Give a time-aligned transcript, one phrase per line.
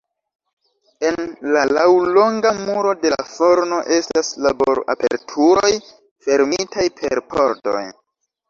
[1.09, 1.19] En
[1.55, 5.71] la laŭlonga muro de la forno estas labor-aperturoj
[6.29, 7.89] fermitaj per pordoj.